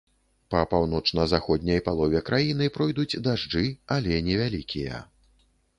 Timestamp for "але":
3.99-4.13